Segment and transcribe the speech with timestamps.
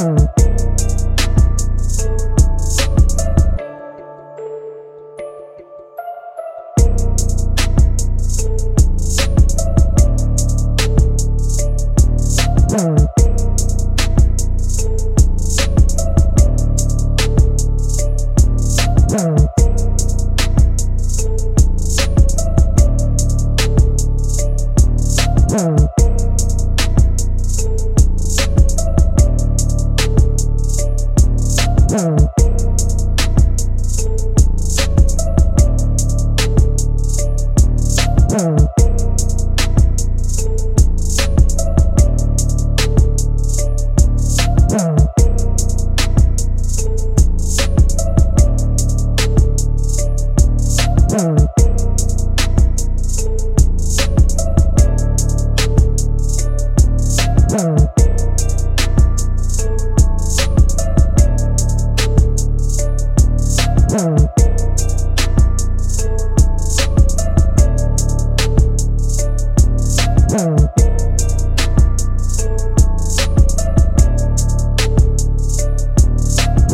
[0.00, 0.37] Oh.
[31.90, 32.47] Oh.
[38.40, 38.68] Oh.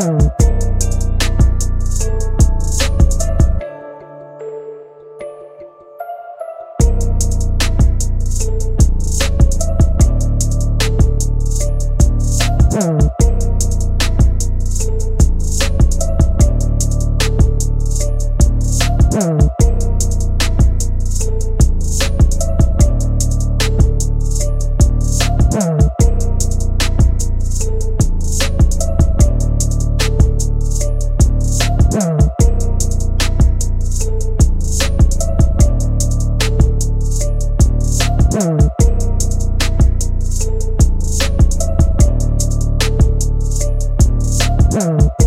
[0.00, 0.40] Mm-hmm.
[44.82, 45.20] Oh.